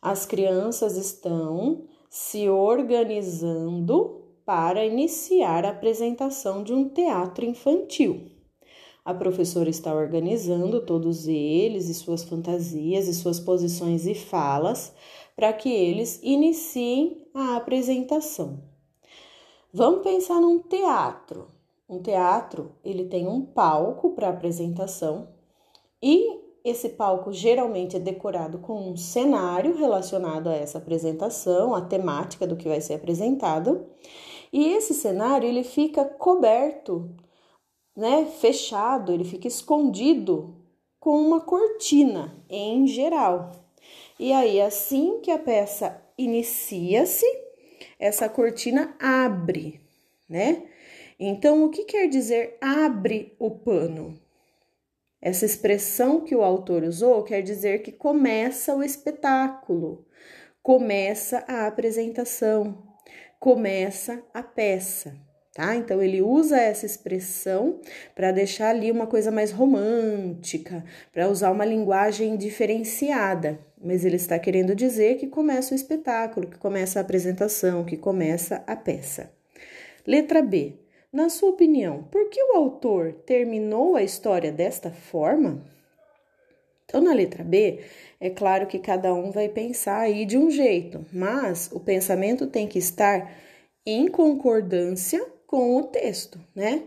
As 0.00 0.26
crianças 0.26 0.96
estão 0.96 1.84
se 2.10 2.48
organizando 2.48 4.21
para 4.44 4.84
iniciar 4.84 5.64
a 5.64 5.70
apresentação 5.70 6.62
de 6.62 6.72
um 6.72 6.88
teatro 6.88 7.44
infantil. 7.44 8.30
A 9.04 9.12
professora 9.12 9.68
está 9.68 9.94
organizando 9.94 10.84
todos 10.84 11.26
eles 11.26 11.88
e 11.88 11.94
suas 11.94 12.22
fantasias 12.22 13.08
e 13.08 13.14
suas 13.14 13.40
posições 13.40 14.06
e 14.06 14.14
falas 14.14 14.92
para 15.34 15.52
que 15.52 15.68
eles 15.68 16.20
iniciem 16.22 17.26
a 17.34 17.56
apresentação. 17.56 18.62
Vamos 19.72 20.02
pensar 20.02 20.40
num 20.40 20.60
teatro. 20.60 21.48
Um 21.88 22.00
teatro, 22.00 22.72
ele 22.84 23.04
tem 23.04 23.26
um 23.26 23.44
palco 23.44 24.10
para 24.10 24.28
apresentação 24.28 25.28
e 26.02 26.41
esse 26.64 26.90
palco 26.90 27.32
geralmente 27.32 27.96
é 27.96 28.00
decorado 28.00 28.58
com 28.58 28.90
um 28.90 28.96
cenário 28.96 29.76
relacionado 29.76 30.48
a 30.48 30.54
essa 30.54 30.78
apresentação, 30.78 31.74
a 31.74 31.80
temática 31.80 32.46
do 32.46 32.56
que 32.56 32.68
vai 32.68 32.80
ser 32.80 32.94
apresentado. 32.94 33.86
E 34.52 34.68
esse 34.68 34.94
cenário 34.94 35.48
ele 35.48 35.64
fica 35.64 36.04
coberto, 36.04 37.10
né, 37.96 38.26
fechado, 38.26 39.12
ele 39.12 39.24
fica 39.24 39.48
escondido 39.48 40.54
com 41.00 41.16
uma 41.20 41.40
cortina 41.40 42.32
em 42.48 42.86
geral. 42.86 43.50
E 44.18 44.32
aí 44.32 44.60
assim 44.60 45.20
que 45.20 45.30
a 45.30 45.38
peça 45.38 46.00
inicia-se, 46.16 47.26
essa 47.98 48.28
cortina 48.28 48.94
abre, 49.00 49.80
né? 50.28 50.64
Então, 51.18 51.64
o 51.64 51.70
que 51.70 51.84
quer 51.84 52.08
dizer 52.08 52.56
abre 52.60 53.34
o 53.38 53.50
pano? 53.50 54.18
Essa 55.22 55.46
expressão 55.46 56.20
que 56.20 56.34
o 56.34 56.42
autor 56.42 56.82
usou 56.82 57.22
quer 57.22 57.42
dizer 57.42 57.82
que 57.82 57.92
começa 57.92 58.74
o 58.74 58.82
espetáculo, 58.82 60.04
começa 60.60 61.44
a 61.46 61.68
apresentação, 61.68 62.82
começa 63.38 64.20
a 64.34 64.42
peça, 64.42 65.14
tá? 65.54 65.76
Então 65.76 66.02
ele 66.02 66.20
usa 66.20 66.60
essa 66.60 66.84
expressão 66.84 67.80
para 68.16 68.32
deixar 68.32 68.70
ali 68.70 68.90
uma 68.90 69.06
coisa 69.06 69.30
mais 69.30 69.52
romântica, 69.52 70.84
para 71.12 71.28
usar 71.28 71.52
uma 71.52 71.64
linguagem 71.64 72.36
diferenciada, 72.36 73.60
mas 73.80 74.04
ele 74.04 74.16
está 74.16 74.40
querendo 74.40 74.74
dizer 74.74 75.18
que 75.18 75.28
começa 75.28 75.72
o 75.72 75.76
espetáculo, 75.76 76.48
que 76.48 76.58
começa 76.58 76.98
a 76.98 77.02
apresentação, 77.02 77.84
que 77.84 77.96
começa 77.96 78.64
a 78.66 78.74
peça. 78.74 79.30
Letra 80.04 80.42
B. 80.42 80.81
Na 81.12 81.28
sua 81.28 81.50
opinião, 81.50 82.04
por 82.10 82.30
que 82.30 82.42
o 82.42 82.56
autor 82.56 83.12
terminou 83.26 83.96
a 83.96 84.02
história 84.02 84.50
desta 84.50 84.90
forma? 84.90 85.62
Então, 86.86 87.02
na 87.02 87.12
letra 87.12 87.44
B, 87.44 87.80
é 88.18 88.30
claro 88.30 88.66
que 88.66 88.78
cada 88.78 89.12
um 89.12 89.30
vai 89.30 89.46
pensar 89.46 90.00
aí 90.00 90.24
de 90.24 90.38
um 90.38 90.50
jeito, 90.50 91.04
mas 91.12 91.70
o 91.70 91.78
pensamento 91.78 92.46
tem 92.46 92.66
que 92.66 92.78
estar 92.78 93.30
em 93.84 94.08
concordância 94.08 95.22
com 95.46 95.76
o 95.76 95.82
texto, 95.82 96.40
né? 96.54 96.82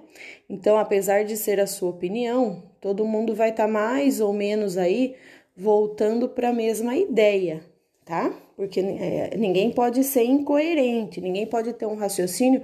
Então, 0.49 0.75
apesar 0.75 1.23
de 1.23 1.37
ser 1.37 1.59
a 1.59 1.67
sua 1.67 1.91
opinião, 1.91 2.63
todo 2.81 3.05
mundo 3.05 3.35
vai 3.35 3.51
estar 3.51 3.67
tá 3.67 3.71
mais 3.71 4.19
ou 4.19 4.33
menos 4.33 4.75
aí 4.75 5.15
voltando 5.55 6.27
para 6.27 6.49
a 6.49 6.53
mesma 6.53 6.95
ideia, 6.97 7.63
tá? 8.03 8.33
Porque 8.55 8.79
é, 8.79 9.37
ninguém 9.37 9.69
pode 9.69 10.03
ser 10.03 10.23
incoerente, 10.23 11.21
ninguém 11.21 11.45
pode 11.45 11.73
ter 11.73 11.85
um 11.85 11.95
raciocínio 11.95 12.63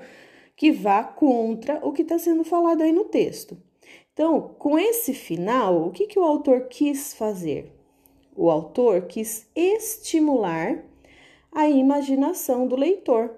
que 0.61 0.71
vá 0.71 1.03
contra 1.03 1.79
o 1.81 1.91
que 1.91 2.03
está 2.03 2.19
sendo 2.19 2.43
falado 2.43 2.83
aí 2.83 2.91
no 2.91 3.05
texto. 3.05 3.57
Então, 4.13 4.53
com 4.59 4.77
esse 4.77 5.11
final, 5.11 5.87
o 5.87 5.89
que, 5.89 6.05
que 6.05 6.19
o 6.19 6.23
autor 6.23 6.67
quis 6.69 7.15
fazer? 7.15 7.71
O 8.35 8.47
autor 8.47 9.07
quis 9.07 9.49
estimular 9.55 10.85
a 11.51 11.67
imaginação 11.67 12.67
do 12.67 12.75
leitor 12.75 13.31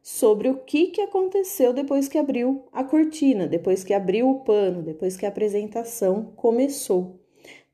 sobre 0.00 0.50
o 0.50 0.58
que, 0.58 0.86
que 0.86 1.00
aconteceu 1.00 1.72
depois 1.72 2.06
que 2.06 2.16
abriu 2.16 2.62
a 2.72 2.84
cortina, 2.84 3.48
depois 3.48 3.82
que 3.82 3.92
abriu 3.92 4.30
o 4.30 4.44
pano, 4.44 4.80
depois 4.80 5.16
que 5.16 5.26
a 5.26 5.30
apresentação 5.30 6.32
começou. 6.36 7.18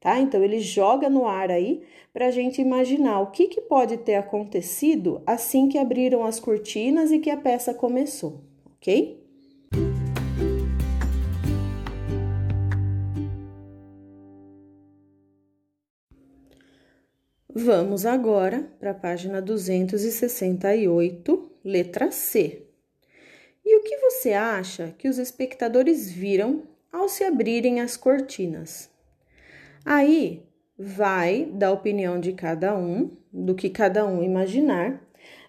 Tá? 0.00 0.18
Então, 0.18 0.42
ele 0.42 0.60
joga 0.60 1.10
no 1.10 1.26
ar 1.26 1.50
aí 1.50 1.82
para 2.10 2.28
a 2.28 2.30
gente 2.30 2.62
imaginar 2.62 3.20
o 3.20 3.30
que, 3.30 3.48
que 3.48 3.60
pode 3.60 3.98
ter 3.98 4.14
acontecido 4.14 5.20
assim 5.26 5.68
que 5.68 5.76
abriram 5.76 6.24
as 6.24 6.40
cortinas 6.40 7.12
e 7.12 7.18
que 7.18 7.28
a 7.28 7.36
peça 7.36 7.74
começou 7.74 8.43
ok? 8.84 9.24
Vamos 17.56 18.04
agora 18.04 18.68
para 18.78 18.90
a 18.90 18.94
página 18.94 19.40
268, 19.40 21.50
letra 21.64 22.10
C. 22.10 22.66
E 23.64 23.78
o 23.78 23.82
que 23.82 23.96
você 23.96 24.34
acha 24.34 24.94
que 24.98 25.08
os 25.08 25.16
espectadores 25.16 26.10
viram 26.10 26.64
ao 26.92 27.08
se 27.08 27.24
abrirem 27.24 27.80
as 27.80 27.96
cortinas? 27.96 28.90
Aí 29.84 30.42
vai 30.76 31.46
da 31.46 31.72
opinião 31.72 32.20
de 32.20 32.34
cada 32.34 32.76
um, 32.76 33.16
do 33.32 33.54
que 33.54 33.70
cada 33.70 34.04
um 34.04 34.22
imaginar, 34.22 35.00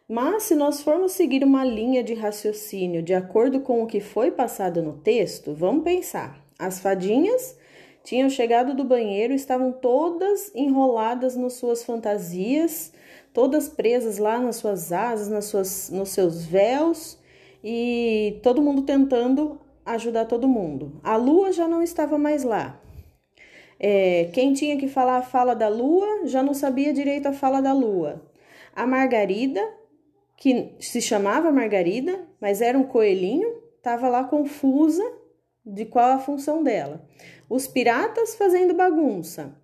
mas, 0.08 0.44
se 0.44 0.56
nós 0.56 0.82
formos 0.82 1.14
seguir 1.14 1.44
uma 1.44 1.66
linha 1.66 2.04
de 2.04 2.14
raciocínio 2.14 3.02
de 3.02 3.14
acordo 3.14 3.60
com 3.60 3.82
o 3.82 3.88
que 3.88 4.00
foi 4.00 4.30
passado 4.30 4.82
no 4.84 4.94
texto, 4.94 5.54
vamos 5.54 5.84
pensar. 5.84 6.40
As 6.60 6.80
fadinhas 6.80 7.58
tinham 8.04 8.30
chegado 8.30 8.76
do 8.76 8.84
banheiro, 8.84 9.34
estavam 9.34 9.72
todas 9.72 10.54
enroladas 10.54 11.36
nas 11.36 11.54
suas 11.54 11.84
fantasias, 11.84 12.94
todas 13.34 13.68
presas 13.68 14.20
lá 14.20 14.40
nas 14.40 14.58
suas 14.58 14.92
asas, 14.92 15.28
nas 15.28 15.46
suas, 15.46 15.90
nos 15.90 16.10
seus 16.10 16.46
véus, 16.46 17.18
e 17.64 18.40
todo 18.44 18.62
mundo 18.62 18.84
tentando 18.84 19.60
ajudar 19.84 20.26
todo 20.26 20.48
mundo. 20.48 21.00
A 21.04 21.16
lua 21.16 21.52
já 21.52 21.68
não 21.68 21.82
estava 21.82 22.16
mais 22.16 22.44
lá. 22.44 22.80
É, 23.80 24.30
quem 24.34 24.54
tinha 24.54 24.78
que 24.78 24.88
falar 24.88 25.18
a 25.18 25.22
fala 25.24 25.56
da 25.56 25.68
lua 25.68 26.28
já 26.28 26.44
não 26.44 26.54
sabia 26.54 26.94
direito 26.94 27.28
a 27.28 27.34
fala 27.34 27.60
da 27.60 27.74
lua. 27.74 28.22
A 28.76 28.86
Margarida 28.86 29.68
que 30.38 30.76
se 30.80 31.02
chamava 31.02 31.52
Margarida, 31.52 32.28
mas 32.40 32.62
era 32.62 32.78
um 32.78 32.84
coelhinho, 32.84 33.62
estava 33.78 34.10
lá 34.10 34.24
confusa 34.24 35.04
de 35.66 35.86
qual 35.86 36.12
a 36.12 36.20
função 36.20 36.64
dela. 36.64 37.08
Os 37.50 37.68
piratas 37.68 38.36
fazendo 38.36 38.74
bagunça, 38.74 39.56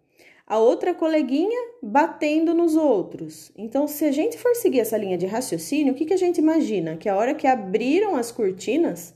a 0.47 0.59
outra 0.59 0.93
coleguinha 0.93 1.59
batendo 1.81 2.53
nos 2.53 2.75
outros. 2.75 3.51
Então, 3.57 3.87
se 3.87 4.05
a 4.05 4.11
gente 4.11 4.37
for 4.37 4.55
seguir 4.55 4.81
essa 4.81 4.97
linha 4.97 5.17
de 5.17 5.25
raciocínio, 5.25 5.93
o 5.93 5.95
que, 5.95 6.05
que 6.05 6.13
a 6.13 6.17
gente 6.17 6.39
imagina? 6.39 6.97
Que 6.97 7.07
a 7.07 7.15
hora 7.15 7.33
que 7.33 7.47
abriram 7.47 8.15
as 8.15 8.31
cortinas, 8.31 9.15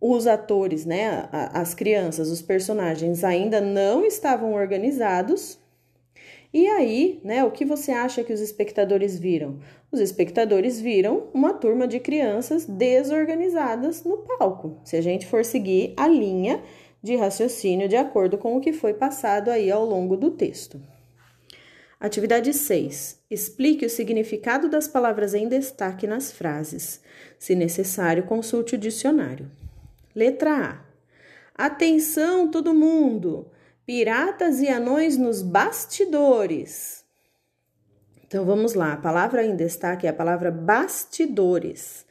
os 0.00 0.26
atores, 0.26 0.86
né, 0.86 1.28
as 1.30 1.74
crianças, 1.74 2.30
os 2.30 2.40
personagens 2.40 3.22
ainda 3.22 3.60
não 3.60 4.04
estavam 4.04 4.54
organizados 4.54 5.59
e 6.52 6.66
aí, 6.66 7.20
né, 7.22 7.44
o 7.44 7.50
que 7.50 7.64
você 7.64 7.92
acha 7.92 8.24
que 8.24 8.32
os 8.32 8.40
espectadores 8.40 9.18
viram? 9.18 9.60
Os 9.92 10.00
espectadores 10.00 10.80
viram 10.80 11.28
uma 11.32 11.54
turma 11.54 11.86
de 11.86 12.00
crianças 12.00 12.64
desorganizadas 12.64 14.02
no 14.02 14.18
palco. 14.18 14.80
Se 14.84 14.96
a 14.96 15.00
gente 15.00 15.26
for 15.26 15.44
seguir 15.44 15.94
a 15.96 16.08
linha 16.08 16.60
de 17.02 17.14
raciocínio 17.14 17.88
de 17.88 17.96
acordo 17.96 18.36
com 18.36 18.56
o 18.56 18.60
que 18.60 18.72
foi 18.72 18.94
passado 18.94 19.48
aí 19.48 19.70
ao 19.70 19.84
longo 19.84 20.16
do 20.16 20.30
texto. 20.30 20.80
Atividade 22.00 22.52
6. 22.52 23.20
Explique 23.30 23.86
o 23.86 23.90
significado 23.90 24.68
das 24.68 24.88
palavras 24.88 25.34
em 25.34 25.46
destaque 25.46 26.06
nas 26.06 26.32
frases. 26.32 27.00
Se 27.38 27.54
necessário, 27.54 28.24
consulte 28.24 28.74
o 28.74 28.78
dicionário. 28.78 29.50
Letra 30.14 30.82
A. 31.56 31.64
Atenção, 31.66 32.50
todo 32.50 32.74
mundo! 32.74 33.46
Piratas 33.92 34.60
e 34.60 34.68
anões 34.68 35.16
nos 35.16 35.42
bastidores. 35.42 37.04
Então 38.24 38.44
vamos 38.44 38.74
lá, 38.74 38.92
a 38.92 38.96
palavra 38.96 39.44
em 39.44 39.56
destaque 39.56 40.06
é 40.06 40.10
a 40.10 40.12
palavra 40.12 40.48
bastidores. 40.48 42.06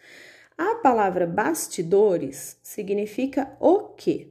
A 0.57 0.75
palavra 0.75 1.25
bastidores 1.25 2.57
significa 2.61 3.55
o 3.61 3.79
quê? 3.95 4.27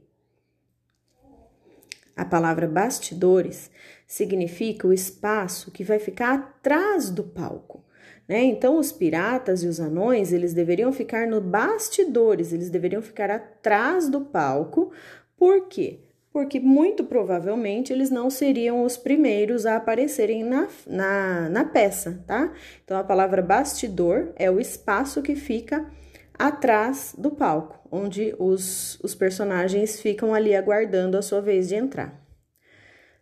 A 2.15 2.23
palavra 2.23 2.67
bastidores 2.67 3.71
significa 4.05 4.87
o 4.87 4.93
espaço 4.93 5.71
que 5.71 5.83
vai 5.83 5.97
ficar 5.97 6.35
atrás 6.35 7.09
do 7.09 7.23
palco. 7.23 7.83
Né? 8.27 8.43
Então, 8.43 8.77
os 8.77 8.91
piratas 8.91 9.63
e 9.63 9.67
os 9.67 9.79
anões, 9.79 10.31
eles 10.31 10.53
deveriam 10.53 10.93
ficar 10.93 11.25
no 11.25 11.41
bastidores, 11.41 12.53
eles 12.53 12.69
deveriam 12.69 13.01
ficar 13.01 13.31
atrás 13.31 14.07
do 14.07 14.21
palco. 14.21 14.91
Por 15.35 15.67
quê? 15.67 16.08
Porque 16.39 16.57
muito 16.57 17.03
provavelmente 17.03 17.91
eles 17.91 18.09
não 18.09 18.29
seriam 18.29 18.85
os 18.85 18.95
primeiros 18.95 19.65
a 19.65 19.75
aparecerem 19.75 20.41
na, 20.41 20.69
na, 20.87 21.49
na 21.49 21.65
peça, 21.65 22.23
tá? 22.25 22.53
Então 22.81 22.97
a 22.97 23.03
palavra 23.03 23.41
bastidor 23.41 24.31
é 24.37 24.49
o 24.49 24.57
espaço 24.57 25.21
que 25.21 25.35
fica 25.35 25.91
atrás 26.33 27.13
do 27.17 27.29
palco, 27.29 27.85
onde 27.91 28.33
os, 28.39 28.97
os 29.03 29.13
personagens 29.13 29.99
ficam 29.99 30.33
ali 30.33 30.55
aguardando 30.55 31.17
a 31.17 31.21
sua 31.21 31.41
vez 31.41 31.67
de 31.67 31.75
entrar. 31.75 32.25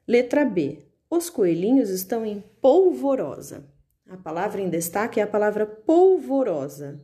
Letra 0.08 0.46
B. 0.46 0.86
Os 1.10 1.28
coelhinhos 1.28 1.90
estão 1.90 2.24
em 2.24 2.44
polvorosa. 2.62 3.66
A 4.08 4.16
palavra 4.16 4.62
em 4.62 4.70
destaque 4.70 5.20
é 5.20 5.24
a 5.24 5.28
palavra 5.28 5.66
polvorosa. 5.66 7.04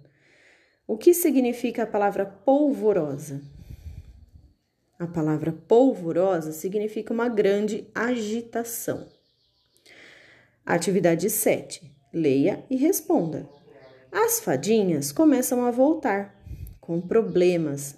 O 0.86 0.95
que 0.95 1.12
significa 1.12 1.82
a 1.82 1.88
palavra 1.88 2.23
polvorosa? 2.23 3.41
A 5.04 5.08
palavra 5.08 5.52
polvorosa 5.52 6.54
significa 6.54 7.12
uma 7.12 7.28
grande 7.28 7.86
agitação. 7.94 9.06
Atividade 10.66 11.30
7. 11.30 11.94
Leia 12.13 12.63
e 12.70 12.78
responda. 12.78 13.46
As 14.10 14.39
fadinhas 14.39 15.12
começam 15.12 15.66
a 15.66 15.72
voltar, 15.72 16.34
com 16.80 17.02
problemas. 17.02 17.98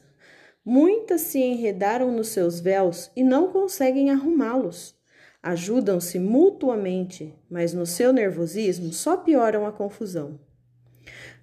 Muitas 0.65 1.21
se 1.21 1.37
enredaram 1.37 2.11
nos 2.11 2.29
seus 2.29 2.59
véus 2.59 3.11
e 3.15 3.23
não 3.23 3.51
conseguem 3.51 4.09
arrumá-los. 4.09 4.95
Ajudam-se 5.43 6.17
mutuamente, 6.17 7.35
mas 7.47 7.71
no 7.71 7.85
seu 7.85 8.11
nervosismo 8.11 8.91
só 8.91 9.15
pioram 9.15 9.67
a 9.67 9.71
confusão. 9.71 10.39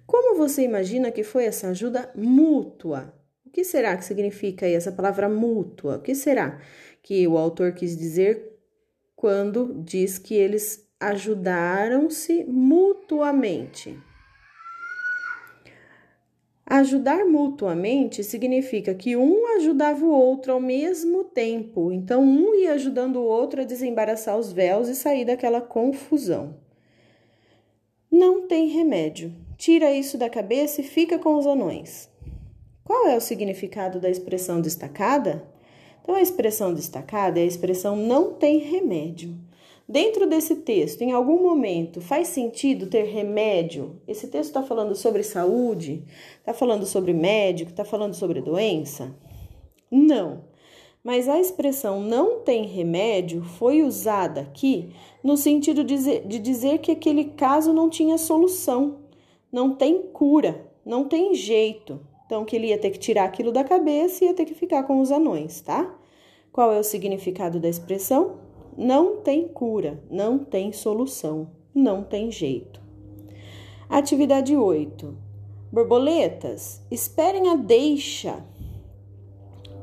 Como 0.05 0.35
você 0.35 0.63
imagina 0.63 1.09
que 1.09 1.23
foi 1.23 1.45
essa 1.45 1.69
ajuda 1.69 2.11
mútua? 2.13 3.22
Que 3.53 3.63
será 3.63 3.95
que 3.95 4.03
significa 4.03 4.65
aí 4.65 4.73
essa 4.73 4.91
palavra 4.91 5.29
mútua? 5.29 5.97
O 5.97 6.01
que 6.01 6.15
será 6.15 6.59
que 7.03 7.27
o 7.27 7.37
autor 7.37 7.73
quis 7.73 7.95
dizer 7.95 8.51
quando 9.15 9.79
diz 9.83 10.17
que 10.17 10.33
eles 10.33 10.89
ajudaram-se 10.99 12.45
mutuamente? 12.45 13.95
Ajudar 16.65 17.25
mutuamente 17.25 18.23
significa 18.23 18.95
que 18.95 19.15
um 19.15 19.45
ajudava 19.57 20.03
o 20.03 20.09
outro 20.09 20.53
ao 20.53 20.59
mesmo 20.59 21.23
tempo, 21.23 21.91
então 21.91 22.23
um 22.23 22.55
ia 22.55 22.73
ajudando 22.73 23.17
o 23.17 23.23
outro 23.23 23.61
a 23.61 23.65
desembaraçar 23.65 24.35
os 24.35 24.51
véus 24.51 24.87
e 24.87 24.95
sair 24.95 25.25
daquela 25.25 25.61
confusão. 25.61 26.57
Não 28.09 28.47
tem 28.47 28.69
remédio. 28.69 29.31
Tira 29.57 29.91
isso 29.91 30.17
da 30.17 30.29
cabeça 30.29 30.81
e 30.81 30.83
fica 30.83 31.19
com 31.19 31.37
os 31.37 31.45
anões. 31.45 32.12
Qual 32.83 33.07
é 33.07 33.15
o 33.15 33.21
significado 33.21 33.99
da 33.99 34.09
expressão 34.09 34.59
destacada? 34.59 35.47
Então, 36.01 36.15
a 36.15 36.21
expressão 36.21 36.73
destacada 36.73 37.39
é 37.39 37.43
a 37.43 37.47
expressão 37.47 37.95
não 37.95 38.33
tem 38.33 38.57
remédio. 38.57 39.37
Dentro 39.87 40.27
desse 40.27 40.57
texto, 40.57 41.01
em 41.01 41.11
algum 41.13 41.41
momento, 41.41 42.01
faz 42.01 42.27
sentido 42.29 42.87
ter 42.87 43.03
remédio? 43.03 44.01
Esse 44.05 44.27
texto 44.27 44.49
está 44.49 44.63
falando 44.63 44.95
sobre 44.95 45.23
saúde? 45.23 46.03
Está 46.39 46.53
falando 46.53 46.85
sobre 46.85 47.13
médico? 47.13 47.71
Está 47.71 47.85
falando 47.85 48.13
sobre 48.13 48.41
doença? 48.41 49.15
Não. 49.89 50.43
Mas 51.01 51.27
a 51.29 51.39
expressão 51.39 52.01
não 52.01 52.39
tem 52.39 52.65
remédio 52.65 53.43
foi 53.43 53.83
usada 53.83 54.41
aqui 54.41 54.93
no 55.23 55.37
sentido 55.37 55.83
de 55.83 56.39
dizer 56.39 56.79
que 56.79 56.91
aquele 56.91 57.25
caso 57.25 57.73
não 57.73 57.89
tinha 57.89 58.17
solução, 58.17 58.99
não 59.51 59.75
tem 59.75 60.01
cura, 60.01 60.65
não 60.85 61.05
tem 61.05 61.35
jeito. 61.35 61.99
Então, 62.25 62.45
que 62.45 62.55
ele 62.55 62.67
ia 62.67 62.77
ter 62.77 62.89
que 62.89 62.99
tirar 62.99 63.25
aquilo 63.25 63.51
da 63.51 63.63
cabeça 63.63 64.23
e 64.23 64.27
ia 64.27 64.33
ter 64.33 64.45
que 64.45 64.53
ficar 64.53 64.83
com 64.83 65.01
os 65.01 65.11
anões, 65.11 65.61
tá? 65.61 65.93
Qual 66.51 66.71
é 66.71 66.79
o 66.79 66.83
significado 66.83 67.59
da 67.59 67.67
expressão? 67.67 68.37
Não 68.77 69.17
tem 69.17 69.47
cura, 69.47 70.01
não 70.09 70.39
tem 70.39 70.71
solução, 70.71 71.49
não 71.73 72.03
tem 72.03 72.31
jeito. 72.31 72.81
Atividade 73.89 74.55
8. 74.55 75.15
Borboletas, 75.71 76.81
esperem 76.89 77.49
a 77.49 77.55
deixa. 77.55 78.43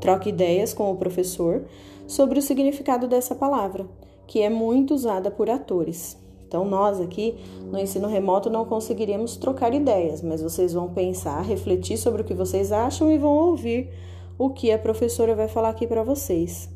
Troque 0.00 0.28
ideias 0.28 0.72
com 0.72 0.90
o 0.90 0.96
professor 0.96 1.64
sobre 2.06 2.38
o 2.38 2.42
significado 2.42 3.06
dessa 3.06 3.34
palavra, 3.34 3.88
que 4.26 4.40
é 4.40 4.48
muito 4.48 4.94
usada 4.94 5.30
por 5.30 5.50
atores. 5.50 6.16
Então, 6.50 6.64
nós 6.64 7.00
aqui 7.00 7.36
no 7.70 7.78
ensino 7.78 8.08
remoto 8.08 8.50
não 8.50 8.64
conseguiríamos 8.64 9.36
trocar 9.36 9.72
ideias, 9.72 10.20
mas 10.20 10.42
vocês 10.42 10.72
vão 10.72 10.92
pensar, 10.92 11.42
refletir 11.42 11.96
sobre 11.96 12.22
o 12.22 12.24
que 12.24 12.34
vocês 12.34 12.72
acham 12.72 13.08
e 13.08 13.16
vão 13.16 13.30
ouvir 13.30 13.88
o 14.36 14.50
que 14.50 14.72
a 14.72 14.78
professora 14.78 15.32
vai 15.32 15.46
falar 15.46 15.68
aqui 15.68 15.86
para 15.86 16.02
vocês. 16.02 16.68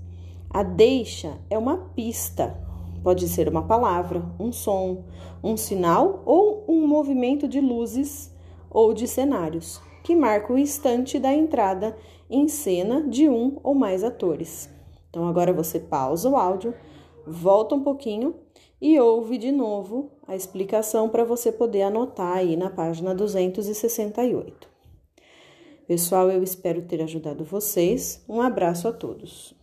A 0.48 0.62
deixa 0.62 1.40
é 1.50 1.58
uma 1.58 1.76
pista, 1.76 2.56
pode 3.02 3.26
ser 3.26 3.48
uma 3.48 3.64
palavra, 3.64 4.24
um 4.38 4.52
som, 4.52 5.06
um 5.42 5.56
sinal 5.56 6.22
ou 6.24 6.64
um 6.68 6.86
movimento 6.86 7.48
de 7.48 7.60
luzes 7.60 8.32
ou 8.70 8.94
de 8.94 9.08
cenários, 9.08 9.82
que 10.04 10.14
marca 10.14 10.52
o 10.52 10.58
instante 10.58 11.18
da 11.18 11.34
entrada 11.34 11.96
em 12.30 12.46
cena 12.46 13.02
de 13.02 13.28
um 13.28 13.58
ou 13.60 13.74
mais 13.74 14.04
atores. 14.04 14.70
Então, 15.10 15.26
agora 15.26 15.52
você 15.52 15.80
pausa 15.80 16.30
o 16.30 16.36
áudio, 16.36 16.72
volta 17.26 17.74
um 17.74 17.82
pouquinho 17.82 18.43
e 18.84 19.00
ouve 19.00 19.38
de 19.38 19.50
novo 19.50 20.10
a 20.28 20.36
explicação 20.36 21.08
para 21.08 21.24
você 21.24 21.50
poder 21.50 21.84
anotar 21.84 22.36
aí 22.36 22.54
na 22.54 22.68
página 22.68 23.14
268. 23.14 24.68
Pessoal, 25.86 26.30
eu 26.30 26.42
espero 26.42 26.82
ter 26.82 27.00
ajudado 27.00 27.44
vocês. 27.44 28.22
Um 28.28 28.42
abraço 28.42 28.86
a 28.86 28.92
todos. 28.92 29.54